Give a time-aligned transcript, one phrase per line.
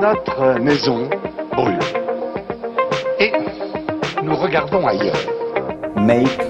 [0.00, 1.10] Notre maison
[1.52, 1.78] brûle.
[3.18, 3.32] Et
[4.22, 5.20] nous regardons ailleurs.
[5.94, 6.40] Make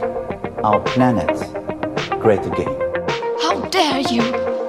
[0.62, 1.29] our planet
[2.21, 2.72] great again.
[3.42, 4.22] How dare you?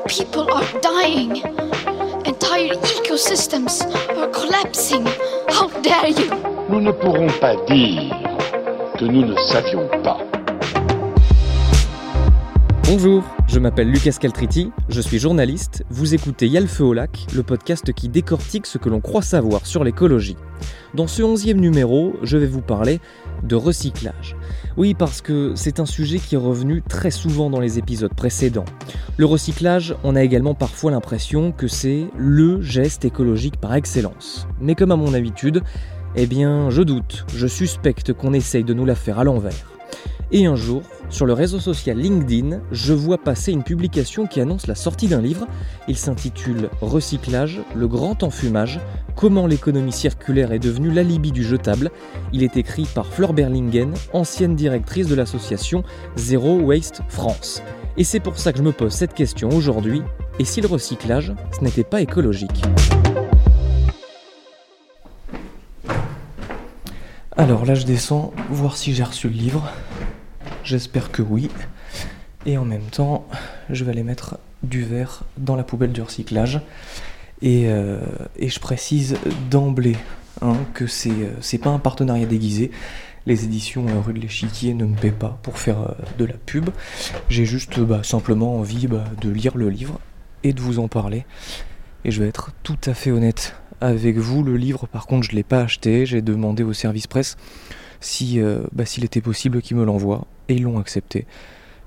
[0.08, 1.44] People are dying.
[2.26, 3.84] Entire ecosystems
[4.18, 5.06] are collapsing.
[5.50, 6.32] How dare you?
[6.68, 8.12] Nous ne pourrons pas dire
[8.98, 10.18] que nous ne savions pas.
[12.94, 17.94] Bonjour, je m'appelle Lucas Caltriti, je suis journaliste, vous écoutez Y'a au lac, le podcast
[17.94, 20.36] qui décortique ce que l'on croit savoir sur l'écologie.
[20.94, 23.00] Dans ce onzième numéro, je vais vous parler
[23.44, 24.36] de recyclage.
[24.76, 28.66] Oui, parce que c'est un sujet qui est revenu très souvent dans les épisodes précédents.
[29.16, 34.50] Le recyclage, on a également parfois l'impression que c'est LE geste écologique par excellence.
[34.60, 35.64] Mais comme à mon habitude,
[36.18, 39.72] eh bien, je doute, je suspecte qu'on essaye de nous la faire à l'envers.
[40.34, 44.66] Et un jour, sur le réseau social LinkedIn, je vois passer une publication qui annonce
[44.66, 45.46] la sortie d'un livre.
[45.90, 48.80] Il s'intitule Recyclage, le grand enfumage,
[49.18, 51.92] comment l'économie circulaire est devenue l'alibi du jetable.
[52.32, 55.84] Il est écrit par Fleur Berlingen, ancienne directrice de l'association
[56.16, 57.62] Zero Waste France.
[57.98, 60.02] Et c'est pour ça que je me pose cette question aujourd'hui.
[60.40, 62.64] Et si le recyclage, ce n'était pas écologique?
[67.36, 69.70] Alors là, je descends voir si j'ai reçu le livre.
[70.64, 71.50] J'espère que oui.
[72.46, 73.28] Et en même temps,
[73.70, 76.62] je vais aller mettre du verre dans la poubelle du recyclage.
[77.42, 78.00] Et, euh,
[78.40, 79.18] je précise
[79.50, 79.98] d'emblée
[80.42, 82.72] hein, que c'est euh, pas un partenariat déguisé.
[83.26, 86.70] Les éditions euh, Rue de l'Échiquier ne me paient pas pour faire de la pub.
[87.30, 90.00] J'ai juste bah, simplement envie bah, de lire le livre
[90.44, 91.26] et de vous en parler.
[92.06, 94.44] Et je vais être tout à fait honnête avec vous.
[94.44, 96.06] Le livre, par contre, je ne l'ai pas acheté.
[96.06, 97.38] J'ai demandé au service presse
[98.02, 100.28] si, euh, bah, s'il était possible qu'ils me l'envoient.
[100.50, 101.26] Et ils l'ont accepté.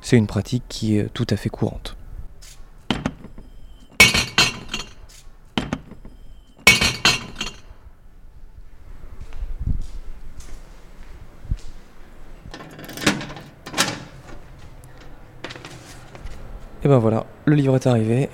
[0.01, 1.97] C'est une pratique qui est tout à fait courante.
[16.85, 18.29] Et ben voilà, le livre est arrivé.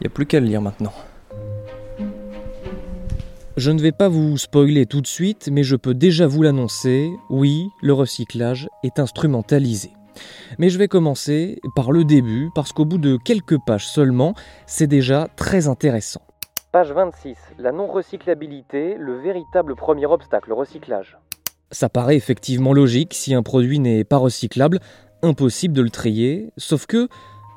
[0.00, 0.92] Il n'y a plus qu'à le lire maintenant.
[3.60, 7.10] Je ne vais pas vous spoiler tout de suite, mais je peux déjà vous l'annoncer,
[7.28, 9.90] oui, le recyclage est instrumentalisé.
[10.58, 14.32] Mais je vais commencer par le début, parce qu'au bout de quelques pages seulement,
[14.64, 16.22] c'est déjà très intéressant.
[16.72, 21.18] Page 26, la non-recyclabilité, le véritable premier obstacle, le recyclage.
[21.70, 24.80] Ça paraît effectivement logique, si un produit n'est pas recyclable,
[25.22, 27.08] impossible de le trier, sauf que,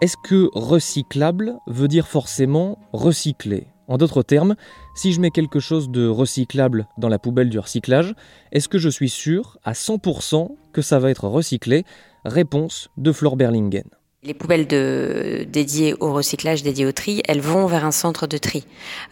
[0.02, 3.68] est-ce que recyclable veut dire forcément recycler?
[3.88, 4.56] En d'autres termes,
[4.96, 8.16] si je mets quelque chose de recyclable dans la poubelle du recyclage,
[8.52, 11.84] est-ce que je suis sûr à 100% que ça va être recyclé?
[12.24, 13.84] Réponse de Flore Berlingen.
[14.26, 18.66] Les poubelles dédiées au recyclage, dédiées au tri, elles vont vers un centre de tri.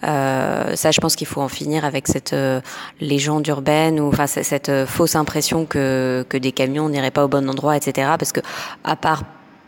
[0.05, 2.61] Euh, ça, je pense qu'il faut en finir avec cette euh,
[3.01, 7.27] légende urbaine ou enfin cette euh, fausse impression que, que des camions n'iraient pas au
[7.27, 8.11] bon endroit, etc.
[8.17, 8.39] Parce que
[8.85, 9.23] à part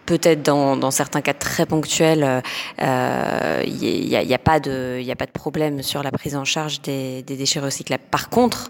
[0.06, 2.41] peut-être dans, dans, certains cas très ponctuels,
[2.78, 6.36] il euh, n'y a, y a, pas de, a pas de problème sur la prise
[6.36, 8.03] en charge des, des déchets recyclables.
[8.12, 8.69] Par contre,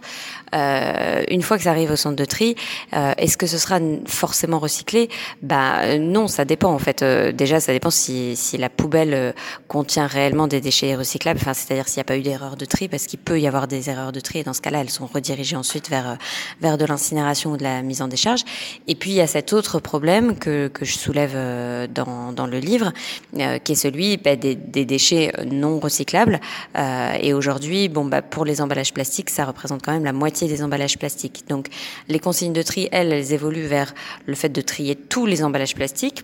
[0.54, 2.56] euh, une fois que ça arrive au centre de tri,
[2.94, 5.10] euh, est-ce que ce sera forcément recyclé?
[5.42, 7.02] Bah non, ça dépend en fait.
[7.02, 9.32] Euh, déjà, ça dépend si, si la poubelle euh,
[9.68, 11.40] contient réellement des déchets recyclables.
[11.42, 13.68] Enfin, c'est-à-dire s'il n'y a pas eu d'erreur de tri, parce qu'il peut y avoir
[13.68, 14.40] des erreurs de tri.
[14.40, 16.18] Et dans ce cas-là, elles sont redirigées ensuite vers
[16.62, 18.42] vers de l'incinération ou de la mise en décharge.
[18.88, 22.60] Et puis il y a cet autre problème que que je soulève dans, dans le
[22.60, 22.92] livre,
[23.38, 26.40] euh, qui est celui bah, des, déchets non recyclables.
[26.78, 30.48] Euh, et aujourd'hui, bon, bah, pour les emballages plastiques, ça représente quand même la moitié
[30.48, 31.46] des emballages plastiques.
[31.50, 31.68] Donc,
[32.08, 33.94] les consignes de tri, elles, elles évoluent vers
[34.26, 36.24] le fait de trier tous les emballages plastiques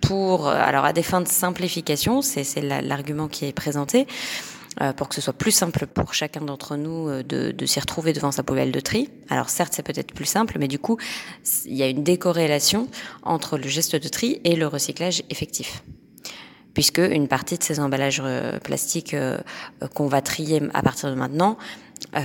[0.00, 4.04] pour, alors à des fins de simplification, c'est l'argument qui est présenté, euh,
[4.96, 8.32] pour que ce soit plus simple pour chacun d'entre nous euh, de, s'y retrouver devant
[8.32, 9.10] sa poubelle de tri.
[9.28, 10.98] Alors certes, c'est peut-être plus simple, mais du coup,
[11.64, 12.88] il y a une décorrélation
[13.22, 15.82] entre le geste de tri et le recyclage effectif
[16.74, 19.16] puisque une partie de ces emballages euh, plastiques
[19.94, 21.58] qu'on va trier à partir de maintenant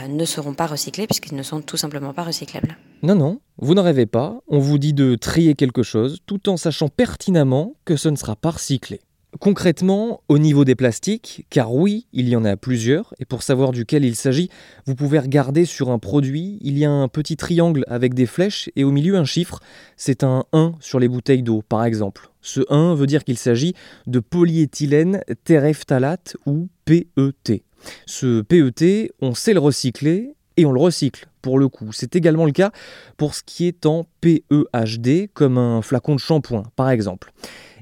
[0.08, 2.78] ne seront pas recyclés puisqu'ils ne sont tout simplement pas recyclables.
[3.02, 6.58] Non, non, vous ne rêvez pas, on vous dit de trier quelque chose tout en
[6.58, 9.02] sachant pertinemment que ce ne sera pas recyclé.
[9.40, 13.72] Concrètement, au niveau des plastiques, car oui, il y en a plusieurs, et pour savoir
[13.72, 14.50] duquel il s'agit,
[14.86, 18.70] vous pouvez regarder sur un produit, il y a un petit triangle avec des flèches
[18.76, 19.60] et au milieu un chiffre,
[19.98, 22.30] c'est un 1 sur les bouteilles d'eau par exemple.
[22.42, 23.74] Ce 1 veut dire qu'il s'agit
[24.06, 27.64] de polyéthylène terephthalate ou PET.
[28.06, 31.92] Ce PET, on sait le recycler et on le recycle pour le coup.
[31.92, 32.72] C'est également le cas
[33.18, 37.34] pour ce qui est en PEHD, comme un flacon de shampoing par exemple.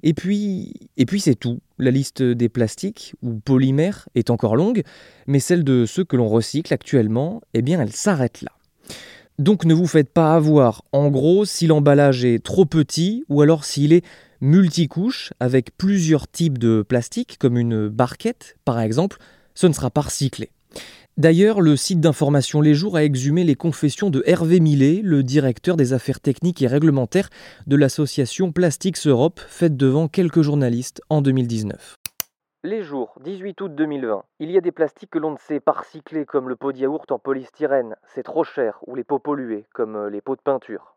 [0.04, 1.60] Et puis, et puis c'est tout.
[1.78, 4.84] La liste des plastiques ou polymères est encore longue,
[5.28, 8.52] mais celle de ceux que l'on recycle actuellement, eh bien, elle s'arrête là.
[9.40, 13.66] Donc ne vous faites pas avoir, en gros, si l'emballage est trop petit ou alors
[13.66, 14.06] s'il est
[14.40, 19.18] multicouche avec plusieurs types de plastique, comme une barquette par exemple,
[19.56, 20.50] ce ne sera pas recyclé.
[21.22, 25.78] D'ailleurs, le site d'information Les Jours a exhumé les confessions de Hervé Millet, le directeur
[25.78, 27.30] des affaires techniques et réglementaires
[27.68, 31.98] de l'association Plastics Europe, faite devant quelques journalistes en 2019.
[32.64, 34.24] Les jours, 18 août 2020.
[34.40, 36.80] Il y a des plastiques que l'on ne sait pas recycler, comme le pot de
[36.80, 40.42] yaourt en polystyrène, c'est trop cher, ou les pots pollués, comme euh, les pots de
[40.42, 40.96] peinture.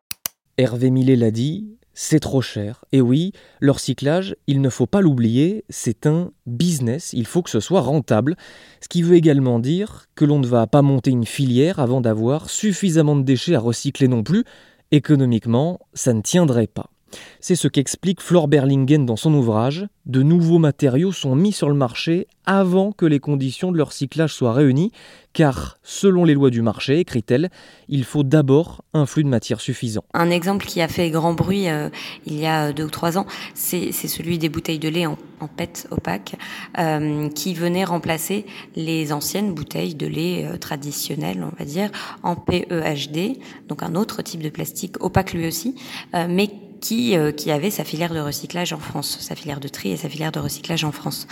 [0.56, 2.84] Hervé Millet l'a dit, c'est trop cher.
[2.92, 7.50] Et oui, le recyclage, il ne faut pas l'oublier, c'est un business, il faut que
[7.50, 8.36] ce soit rentable.
[8.80, 12.50] Ce qui veut également dire que l'on ne va pas monter une filière avant d'avoir
[12.50, 14.44] suffisamment de déchets à recycler non plus.
[14.90, 16.90] Économiquement, ça ne tiendrait pas.
[17.40, 19.86] C'est ce qu'explique Flore Berlingen dans son ouvrage.
[20.06, 24.34] De nouveaux matériaux sont mis sur le marché avant que les conditions de leur cyclage
[24.34, 24.92] soient réunies,
[25.32, 27.50] car selon les lois du marché, écrit-elle,
[27.88, 30.04] il faut d'abord un flux de matière suffisant.
[30.12, 31.88] Un exemple qui a fait grand bruit euh,
[32.26, 35.16] il y a deux ou trois ans, c'est celui des bouteilles de lait en,
[35.56, 36.36] PET opaque,
[36.78, 38.46] euh, qui venaient remplacer
[38.76, 41.90] les anciennes bouteilles de lait euh, traditionnelles, on va dire,
[42.22, 43.38] en PEHD,
[43.68, 45.74] donc un autre type de plastique opaque lui aussi,
[46.12, 46.48] mais
[46.84, 49.96] qui, euh, qui avait sa filière de recyclage en France, sa filière de tri et
[49.96, 51.26] sa filière de recyclage en France.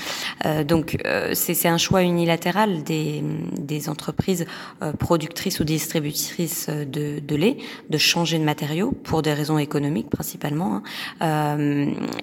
[0.46, 3.22] Euh, donc euh, c'est un choix unilatéral des,
[3.58, 4.46] des entreprises
[4.99, 7.58] productrices ou distributrices de, de, lait
[7.90, 10.82] de changer de matériaux pour des raisons économiques principalement.
[11.20, 11.58] Hein.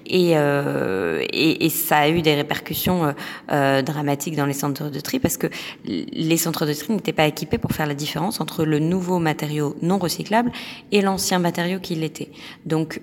[0.07, 3.13] Et, et, et, ça a eu des répercussions
[3.47, 5.47] dramatiques dans les centres de tri parce que
[5.85, 9.75] les centres de tri n'étaient pas équipés pour faire la différence entre le nouveau matériau
[9.81, 10.51] non recyclable
[10.91, 12.31] et l'ancien matériau qui l'était.
[12.65, 13.01] Donc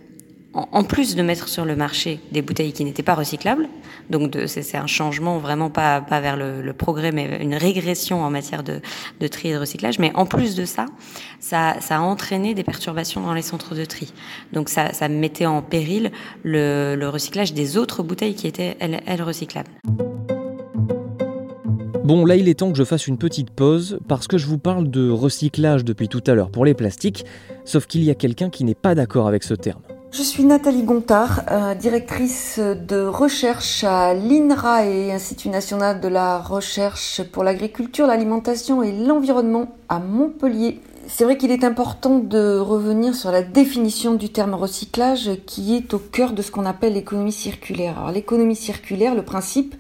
[0.57, 3.69] en plus de mettre sur le marché des bouteilles qui n'étaient pas recyclables,
[4.09, 8.81] donc c'est un changement vraiment pas, vers le, progrès, mais une régression en matière de,
[9.29, 9.99] tri et de recyclage.
[9.99, 10.87] Mais en plus de ça,
[11.41, 14.13] ça, a entraîné des perturbations dans les centres de tri.
[14.53, 16.11] Donc ça, mettait en péril
[16.43, 19.71] le, recyclage des autres bouteilles qui étaient, elles recyclables.
[22.05, 24.59] Bon, là il est temps que je fasse une petite pause parce que je vous
[24.59, 27.25] parle de recyclage depuis tout à l'heure pour les plastiques,
[27.65, 29.83] sauf qu'il y a quelqu'un qui n'est pas d'accord avec ce terme.
[30.17, 36.39] Je suis Nathalie Gontard, euh, directrice de recherche à l'INRA et Institut national de la
[36.39, 40.81] recherche pour l'agriculture, l'alimentation et l'environnement à Montpellier.
[41.07, 45.93] C'est vrai qu'il est important de revenir sur la définition du terme recyclage qui est
[45.93, 47.99] au cœur de ce qu'on appelle l'économie circulaire.
[47.99, 49.75] Alors l'économie circulaire, le principe,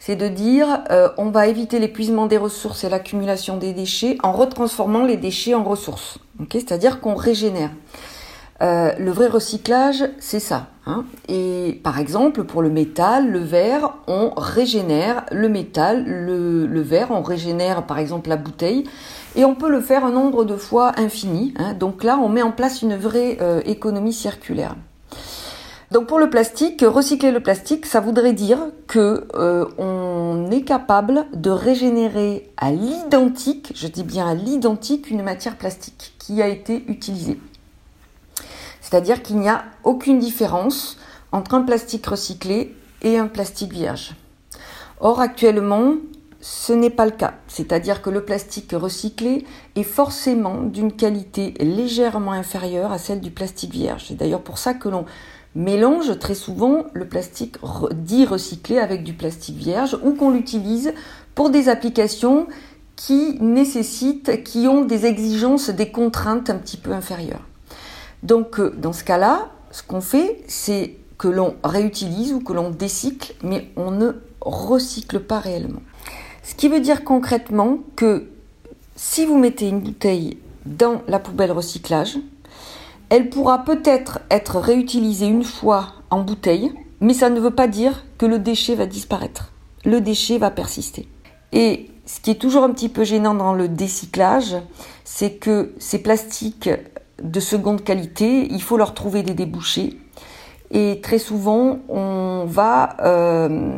[0.00, 4.32] c'est de dire euh, on va éviter l'épuisement des ressources et l'accumulation des déchets en
[4.32, 6.18] retransformant les déchets en ressources.
[6.50, 7.72] C'est-à-dire qu'on régénère.
[8.62, 10.68] Euh, le vrai recyclage, c'est ça.
[10.86, 11.04] Hein.
[11.28, 17.22] Et par exemple, pour le métal, le verre, on régénère le métal, le, verre, on
[17.22, 18.84] régénère par exemple la bouteille,
[19.34, 21.52] et on peut le faire un nombre de fois infini.
[21.58, 21.74] Hein.
[21.74, 24.74] Donc là, on met en place une vraie euh, économie circulaire.
[25.92, 31.26] Donc pour le plastique, recycler le plastique, ça voudrait dire que euh, on est capable
[31.32, 36.84] de régénérer à l'identique, je dis bien à l'identique, une matière plastique qui a été
[36.88, 37.38] utilisée.
[38.96, 40.96] C'est-à-dire qu'il n'y a aucune différence
[41.30, 44.14] entre un plastique recyclé et un plastique vierge.
[45.00, 45.96] Or, actuellement,
[46.40, 47.34] ce n'est pas le cas.
[47.46, 53.72] C'est-à-dire que le plastique recyclé est forcément d'une qualité légèrement inférieure à celle du plastique
[53.72, 54.06] vierge.
[54.08, 55.04] C'est d'ailleurs pour ça que l'on
[55.54, 57.56] mélange très souvent le plastique
[57.96, 60.94] dit recyclé avec du plastique vierge ou qu'on l'utilise
[61.34, 62.46] pour des applications
[62.96, 67.42] qui nécessitent, qui ont des exigences, des contraintes un petit peu inférieures.
[68.26, 72.70] Donc euh, dans ce cas-là, ce qu'on fait, c'est que l'on réutilise ou que l'on
[72.70, 75.80] décycle, mais on ne recycle pas réellement.
[76.42, 78.26] Ce qui veut dire concrètement que
[78.96, 82.18] si vous mettez une bouteille dans la poubelle recyclage,
[83.10, 88.04] elle pourra peut-être être réutilisée une fois en bouteille, mais ça ne veut pas dire
[88.18, 89.52] que le déchet va disparaître.
[89.84, 91.08] Le déchet va persister.
[91.52, 94.56] Et ce qui est toujours un petit peu gênant dans le décyclage,
[95.04, 96.70] c'est que ces plastiques
[97.22, 99.98] de seconde qualité, il faut leur trouver des débouchés.
[100.70, 103.70] Et très souvent, on va, euh,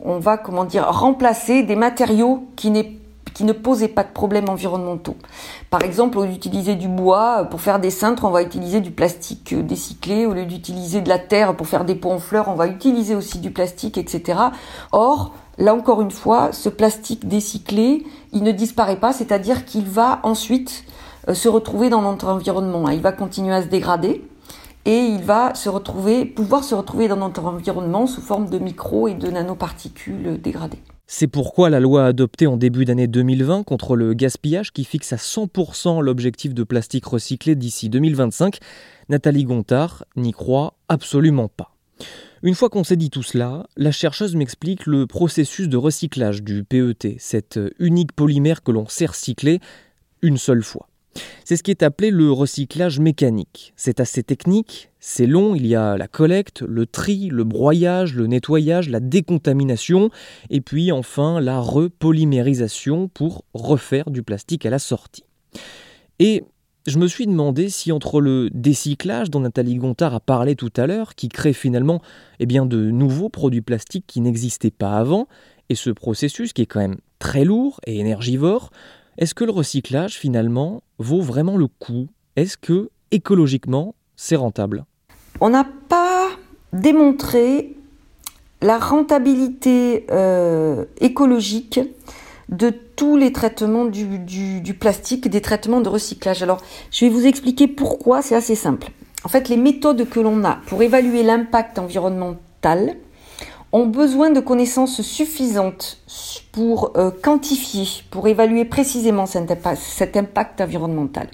[0.00, 5.16] on va comment dire, remplacer des matériaux qui, ne posaient pas de problèmes environnementaux.
[5.70, 8.90] Par exemple, au lieu d'utiliser du bois pour faire des cintres, on va utiliser du
[8.90, 10.26] plastique décyclé.
[10.26, 13.14] Au lieu d'utiliser de la terre pour faire des pots en fleurs, on va utiliser
[13.14, 14.40] aussi du plastique, etc.
[14.90, 20.18] Or, là encore une fois, ce plastique décyclé, il ne disparaît pas, c'est-à-dire qu'il va
[20.24, 20.97] ensuite euh,
[21.34, 22.88] se retrouver dans notre environnement.
[22.88, 24.22] Il va continuer à se dégrader
[24.84, 29.08] et il va se retrouver, pouvoir se retrouver dans notre environnement sous forme de micro
[29.08, 30.78] et de nanoparticules dégradées.
[31.06, 35.16] C'est pourquoi la loi adoptée en début d'année 2020 contre le gaspillage qui fixe à
[35.16, 38.58] 100% l'objectif de plastique recyclé d'ici 2025,
[39.08, 41.74] Nathalie Gontard n'y croit absolument pas.
[42.42, 46.62] Une fois qu'on s'est dit tout cela, la chercheuse m'explique le processus de recyclage du
[46.62, 49.60] PET, cet unique polymère que l'on sait recycler
[50.22, 50.88] une seule fois.
[51.44, 53.72] C'est ce qui est appelé le recyclage mécanique.
[53.76, 58.26] C'est assez technique, c'est long, il y a la collecte, le tri, le broyage, le
[58.26, 60.10] nettoyage, la décontamination,
[60.50, 65.24] et puis enfin la repolymérisation pour refaire du plastique à la sortie.
[66.18, 66.44] Et
[66.86, 70.86] je me suis demandé si entre le décyclage dont Nathalie Gontard a parlé tout à
[70.86, 72.00] l'heure, qui crée finalement
[72.40, 75.28] eh bien, de nouveaux produits plastiques qui n'existaient pas avant,
[75.68, 78.70] et ce processus qui est quand même très lourd et énergivore,
[79.18, 82.06] est-ce que le recyclage, finalement, vaut vraiment le coup?
[82.36, 84.84] Est-ce que, écologiquement, c'est rentable?
[85.40, 86.28] On n'a pas
[86.72, 87.76] démontré
[88.62, 91.80] la rentabilité euh, écologique
[92.48, 96.44] de tous les traitements du, du, plastique, des traitements de recyclage.
[96.44, 98.88] Alors, je vais vous expliquer pourquoi, c'est assez simple.
[99.24, 102.94] En fait, les méthodes que l'on a pour évaluer l'impact environnemental
[103.72, 105.98] ont besoin de connaissances suffisantes
[106.52, 111.28] pour euh, quantifier, pour évaluer précisément cet impact, cet impact environnemental.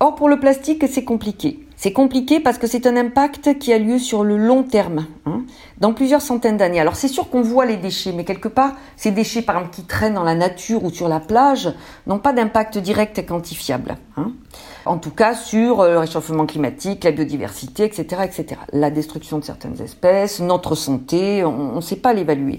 [0.00, 1.66] Or, pour le plastique, c'est compliqué.
[1.82, 5.44] C'est compliqué parce que c'est un impact qui a lieu sur le long terme, hein,
[5.78, 6.78] dans plusieurs centaines d'années.
[6.78, 9.84] Alors c'est sûr qu'on voit les déchets, mais quelque part, ces déchets, par exemple, qui
[9.84, 11.72] traînent dans la nature ou sur la plage,
[12.06, 13.96] n'ont pas d'impact direct et quantifiable.
[14.18, 14.32] Hein.
[14.84, 18.60] En tout cas, sur euh, le réchauffement climatique, la biodiversité, etc., etc.
[18.74, 22.58] La destruction de certaines espèces, notre santé, on ne sait pas l'évaluer.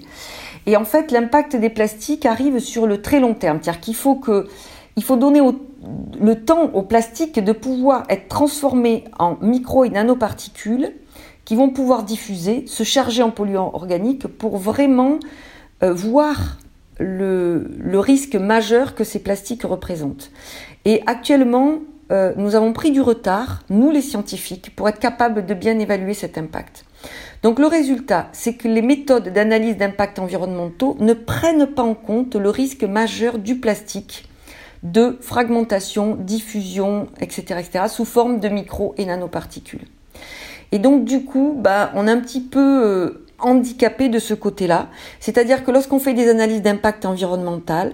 [0.65, 4.15] Et en fait, l'impact des plastiques arrive sur le très long terme, c'est-à-dire qu'il faut
[4.15, 4.47] que
[4.95, 5.41] il faut donner
[6.19, 10.93] le temps au plastique de pouvoir être transformé en micro et nanoparticules
[11.45, 15.19] qui vont pouvoir diffuser, se charger en polluants organiques pour vraiment
[15.83, 16.57] euh, voir
[16.99, 20.31] le, risque majeur que ces plastiques représentent.
[20.85, 21.79] Et actuellement,
[22.11, 26.13] euh, nous avons pris du retard, nous les scientifiques, pour être capables de bien évaluer
[26.13, 26.85] cet impact.
[27.41, 32.35] Donc le résultat, c'est que les méthodes d'analyse d'impact environnementaux ne prennent pas en compte
[32.35, 34.29] le risque majeur du plastique
[34.83, 39.87] de fragmentation, diffusion, etc., etc., sous forme de micro et nanoparticules.
[40.71, 44.87] Et donc du coup, bah, on est un petit peu euh, handicapé de ce côté-là.
[45.19, 47.93] C'est-à-dire que lorsqu'on fait des analyses d'impact environnemental,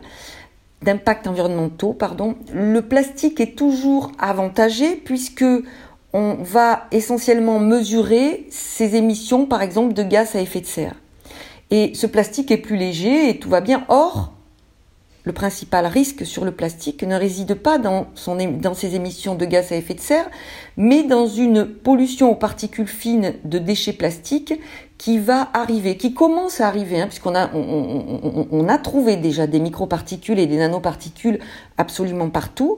[0.84, 5.46] d'impact environnementaux, pardon, le plastique est toujours avantagé puisque
[6.14, 10.96] on va essentiellement mesurer ses émissions, par exemple, de gaz à effet de serre.
[11.70, 13.84] Et ce plastique est plus léger et tout va bien.
[13.90, 14.34] Or,
[15.28, 19.76] le principal risque sur le plastique ne réside pas dans, ses émissions de gaz à
[19.76, 20.30] effet de serre,
[20.78, 24.54] mais dans une pollution aux particules fines de déchets plastiques
[24.98, 30.40] qui va arriver, qui commence à arriver, hein, puisqu'on a, a trouvé déjà des microparticules
[30.40, 31.40] et des nanoparticules
[31.78, 32.78] absolument partout,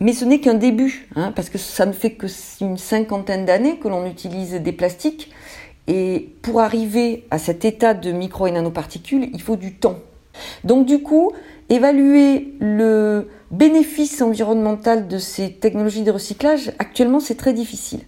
[0.00, 2.26] mais ce n'est qu'un début, hein, parce que ça ne fait que
[2.62, 5.30] une cinquantaine d'années que l'on utilise des plastiques,
[5.88, 9.98] et pour arriver à cet état de micro et nanoparticules, il faut du temps.
[10.64, 11.32] Donc du coup,
[11.72, 18.00] évaluer le bénéfice environnemental de ces technologies de recyclage, actuellement, c'est très difficile.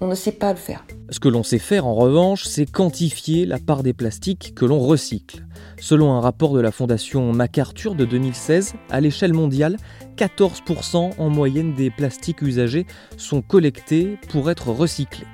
[0.00, 0.84] On ne sait pas le faire.
[1.10, 4.78] Ce que l'on sait faire en revanche, c'est quantifier la part des plastiques que l'on
[4.78, 5.44] recycle.
[5.80, 9.78] Selon un rapport de la fondation MacArthur de 2016, à l'échelle mondiale,
[10.16, 15.26] 14% en moyenne des plastiques usagés sont collectés pour être recyclés.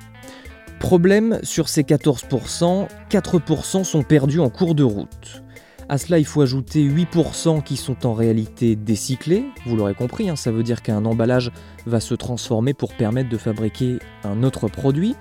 [0.79, 5.44] Problème, sur ces 14%, 4% sont perdus en cours de route.
[5.87, 9.45] À cela, il faut ajouter 8% qui sont en réalité décyclés.
[9.67, 11.51] Vous l'aurez compris, hein, ça veut dire qu'un emballage
[11.85, 15.15] va se transformer pour permettre de fabriquer un autre produit.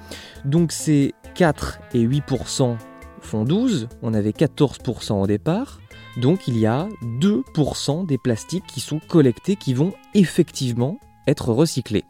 [0.46, 2.76] Donc ces 4 et 8%
[3.20, 5.80] font 12, on avait 14% au départ.
[6.16, 6.88] Donc il y a
[7.20, 12.04] 2% des plastiques qui sont collectés qui vont effectivement être recyclés.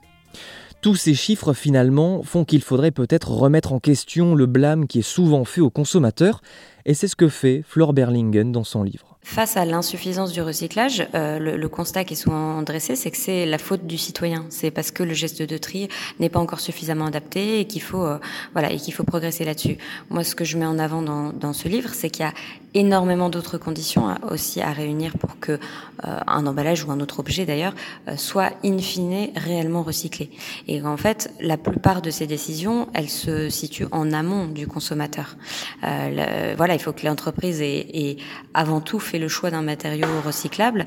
[0.80, 5.02] Tous ces chiffres finalement font qu'il faudrait peut-être remettre en question le blâme qui est
[5.02, 6.42] souvent fait aux consommateurs,
[6.86, 9.14] et c'est ce que fait Flore Berlingen dans son livre.
[9.26, 13.46] Face à l'insuffisance du recyclage, euh, le, constat qui est souvent dressé, c'est que c'est
[13.46, 14.44] la faute du citoyen.
[14.50, 15.88] C'est parce que le geste de tri
[16.20, 18.18] n'est pas encore suffisamment adapté et qu'il faut, euh,
[18.52, 19.78] voilà, et qu'il faut progresser là-dessus.
[20.10, 22.34] Moi, ce que je mets en avant dans, ce livre, c'est qu'il y a
[22.74, 25.58] énormément d'autres conditions aussi à réunir pour que
[26.02, 27.72] un emballage ou un autre objet d'ailleurs
[28.16, 30.28] soit in fine réellement recyclé.
[30.66, 35.36] Et en fait, la plupart de ces décisions, elles se situent en amont du consommateur.
[35.82, 38.16] voilà, il faut que l'entreprise ait,
[38.52, 40.86] avant tout fait le choix d'un matériau recyclable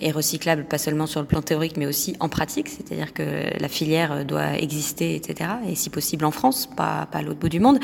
[0.00, 3.22] et recyclable pas seulement sur le plan théorique mais aussi en pratique, c'est-à-dire que
[3.58, 5.50] la filière doit exister, etc.
[5.68, 7.78] Et si possible en France, pas, pas à l'autre bout du monde.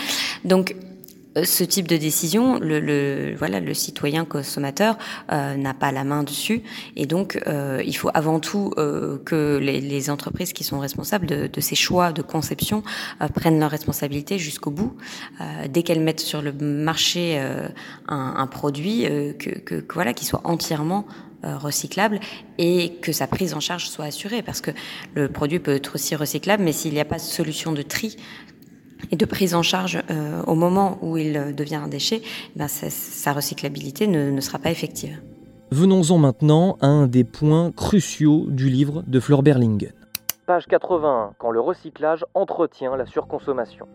[0.45, 0.96] Donc, euh,
[1.45, 4.97] ce type de décision, le, voilà, le citoyen consommateur
[5.33, 6.62] euh, n'a pas la main dessus,
[6.97, 11.61] et donc euh, il faut avant tout euh, que les, entreprises qui sont responsables de,
[11.61, 12.83] ces choix de conception
[13.21, 14.97] euh, prennent leurs responsabilités jusqu'au bout.
[15.69, 17.40] dès qu'elles mettent sur le marché
[18.09, 19.02] un, produit,
[19.38, 21.07] que, voilà, qui soit entièrement
[21.43, 22.21] recyclable
[22.59, 24.71] et que sa prise en charge soit assurée parce que
[25.14, 28.16] le produit peut être aussi recyclable mais s'il n'y a pas de solution de tri
[29.11, 32.23] et de prise en charge euh, au moment où il devient un déchet,
[32.55, 35.21] ben sa, recyclabilité ne, ne, sera pas effective.
[35.71, 39.91] Venons-en maintenant à un des points cruciaux du livre de Fleur Berlingen.
[40.47, 43.87] Page 81, quand le recyclage entretient la surconsommation.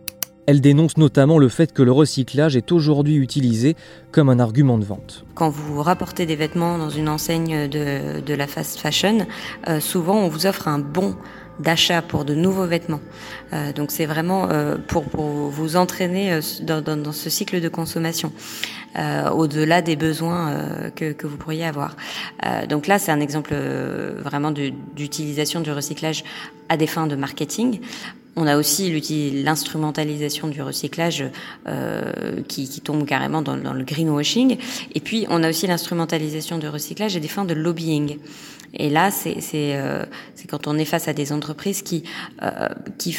[0.48, 3.76] Elle dénonce notamment le fait que le recyclage est aujourd'hui utilisé
[4.12, 5.24] comme un argument de vente.
[5.36, 9.20] Quand vous rapportez des vêtements dans une enseigne de, de la fast fashion,
[9.70, 11.16] euh, souvent on vous offre un bon
[11.62, 13.00] d'achat pour de nouveaux vêtements.
[13.54, 18.32] Euh, donc c'est vraiment euh, pour, vous entraîner euh, dans, ce cycle de consommation,
[19.34, 21.96] au-delà des besoins que, vous pourriez avoir.
[22.68, 23.56] donc là, c'est un exemple
[24.24, 26.24] vraiment d'utilisation du recyclage
[26.68, 27.80] à des fins de marketing.
[28.36, 28.92] On a aussi
[29.44, 31.26] l'instrumentalisation du recyclage
[31.68, 34.58] euh, qui, qui, tombe carrément dans, dans, le greenwashing.
[34.96, 38.18] Et puis, on a aussi l'instrumentalisation du recyclage à des fins de lobbying.
[38.74, 40.06] Et là, c'est euh,
[40.50, 42.04] quand on est face à des entreprises qui,
[42.42, 43.18] euh, qui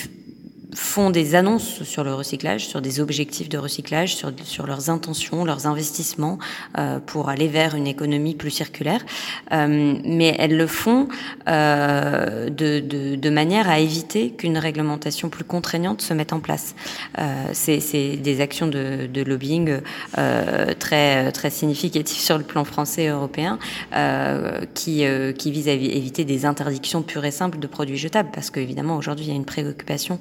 [0.75, 5.45] font des annonces sur le recyclage, sur des objectifs de recyclage, sur, sur leurs intentions,
[5.45, 6.39] leurs investissements
[6.79, 9.05] euh, pour aller vers une économie plus circulaire.
[9.53, 11.09] Euh, mais elles le font
[11.49, 16.75] euh, de, de, de, manière à éviter qu'une réglementation plus contraignante se mette en place.
[17.19, 19.81] Euh, C'est des actions de, de lobbying
[20.19, 23.59] euh, très, très significatives sur le plan français et européen
[23.95, 25.05] euh, qui,
[25.39, 28.31] qui visent à éviter des interdictions pures et simples de produits jetables.
[28.33, 30.19] Parce qu'évidemment, aujourd'hui, il y a une préoccupation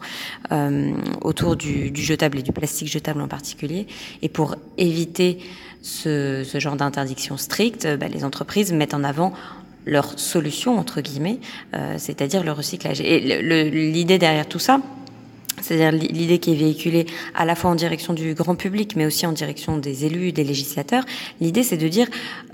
[1.21, 3.87] autour du, jetable et du plastique jetable en particulier.
[4.21, 5.37] Et pour éviter
[5.81, 9.33] ce, ce genre d'interdiction stricte, bah, les entreprises mettent en avant
[9.85, 11.39] leur solution entre guillemets,
[11.73, 13.01] euh, c'est-à-dire le recyclage.
[13.01, 14.81] Et l'idée derrière tout ça,
[15.61, 19.25] c'est-à-dire l'idée qui est véhiculée à la fois en direction du grand public, mais aussi
[19.25, 21.03] en direction des élus, des législateurs.
[21.39, 22.07] L'idée, c'est de dire,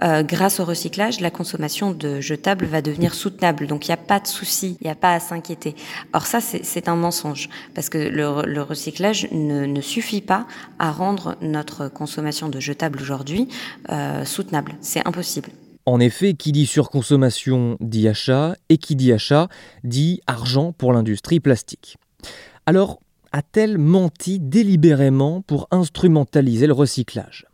[0.03, 3.67] euh, grâce au recyclage, la consommation de jetables va devenir soutenable.
[3.67, 5.75] Donc, il n'y a pas de souci, il n'y a pas à s'inquiéter.
[6.13, 10.45] Or, ça, c'est un mensonge, parce que le, recyclage ne, ne, suffit pas
[10.79, 13.47] à rendre notre consommation de jetables aujourd'hui
[13.89, 14.75] euh, soutenable.
[14.81, 15.49] C'est impossible.
[15.85, 19.47] En effet, qui dit surconsommation dit achat, et qui dit achat
[19.85, 21.97] dit argent pour l'industrie plastique.
[22.69, 22.99] Alors,
[23.31, 27.47] a-t-elle menti délibérément pour instrumentaliser le recyclage?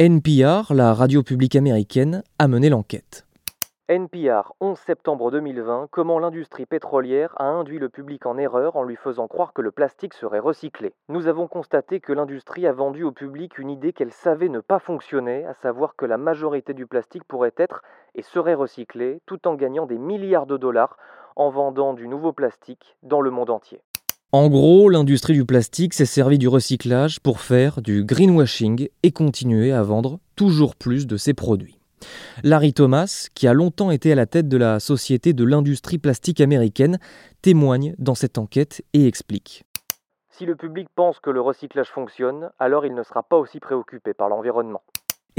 [0.00, 3.24] NPR, la radio publique américaine, a mené l'enquête.
[3.88, 8.96] NPR, 11 septembre 2020, comment l'industrie pétrolière a induit le public en erreur en lui
[8.96, 10.92] faisant croire que le plastique serait recyclé?
[11.08, 14.80] Nous avons constaté que l'industrie a vendu au public une idée qu'elle savait ne pas
[14.80, 17.84] fonctionner, à savoir que la majorité du plastique pourrait être
[18.16, 20.96] et serait recyclé, tout en gagnant des milliards de dollars
[21.36, 23.82] en vendant du nouveau plastique dans le monde entier.
[24.30, 29.72] En gros, l'industrie du plastique s'est servie du recyclage pour faire du greenwashing et continuer
[29.72, 31.78] à vendre toujours plus de ses produits.
[32.42, 36.42] Larry Thomas, qui a longtemps été à la tête de la Société de l'industrie plastique
[36.42, 36.98] américaine,
[37.40, 39.64] témoigne dans cette enquête et explique.
[40.28, 44.12] Si le public pense que le recyclage fonctionne, alors il ne sera pas aussi préoccupé
[44.12, 44.82] par l'environnement.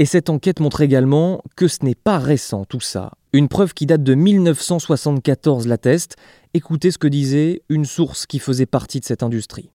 [0.00, 3.12] Et cette enquête montre également que ce n'est pas récent tout ça.
[3.32, 6.16] Une preuve qui date de 1974 l'atteste.
[6.52, 9.70] Écoutez ce que disait une source qui faisait partie de cette industrie.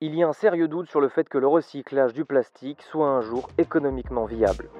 [0.00, 3.08] Il y a un sérieux doute sur le fait que le recyclage du plastique soit
[3.08, 4.70] un jour économiquement viable.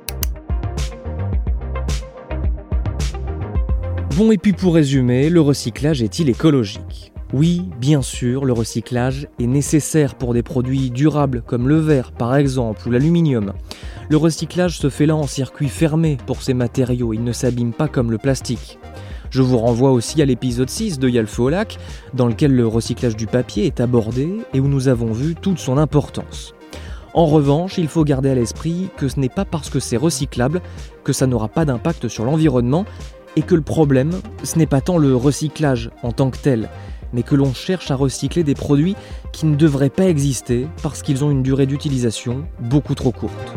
[4.17, 7.13] Bon, et puis pour résumer, le recyclage est-il écologique?
[7.33, 12.37] Oui, bien sûr, le recyclage est nécessaire pour des produits durables comme le verre par
[12.37, 13.55] exemple ou l'aluminium.
[14.09, 17.89] Le recyclage se fait là en circuit fermé pour ces matériaux, ils ne s'abîment pas
[17.89, 18.80] comme le plastique.
[19.31, 21.51] Je vous renvoie aussi à l'épisode 6 de Yalfo
[22.14, 25.79] dans lequel le recyclage du papier est abordé et où nous avons vu toute son
[25.79, 26.53] importance.
[27.14, 30.61] En revanche, il faut garder à l'esprit que ce n'est pas parce que c'est recyclable
[31.05, 32.85] que ça n'aura pas d'impact sur l'environnement
[33.37, 34.11] et que le problème,
[34.43, 36.69] ce n'est pas tant le recyclage en tant que tel,
[37.12, 38.97] mais que l'on cherche à recycler des produits
[39.33, 43.55] qui ne devraient pas exister parce qu'ils ont une durée d'utilisation beaucoup trop courte.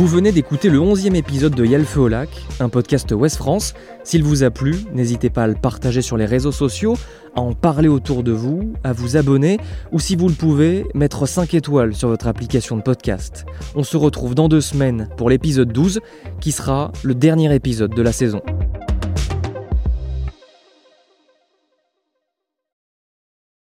[0.00, 3.74] Vous venez d'écouter le 11e épisode de Y'a au lac, un podcast Ouest France.
[4.02, 6.96] S'il vous a plu, n'hésitez pas à le partager sur les réseaux sociaux,
[7.36, 9.58] à en parler autour de vous, à vous abonner
[9.92, 13.44] ou si vous le pouvez, mettre 5 étoiles sur votre application de podcast.
[13.74, 16.00] On se retrouve dans deux semaines pour l'épisode 12
[16.40, 18.40] qui sera le dernier épisode de la saison.